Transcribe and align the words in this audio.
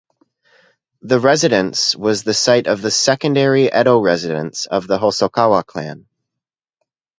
The 1.03 1.19
residence 1.19 1.95
was 1.95 2.23
the 2.23 2.33
site 2.33 2.65
of 2.65 2.81
the 2.81 2.89
secondary 2.89 3.65
Edo 3.71 3.99
residence 3.99 4.65
of 4.65 4.87
the 4.87 4.97
Hosokawa 4.97 5.63
clan. 5.63 6.07